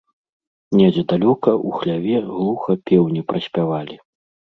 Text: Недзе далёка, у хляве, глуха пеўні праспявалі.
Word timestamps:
Недзе 0.77 1.01
далёка, 1.11 1.49
у 1.71 1.73
хляве, 1.81 2.15
глуха 2.31 2.71
пеўні 2.91 3.21
праспявалі. 3.33 3.95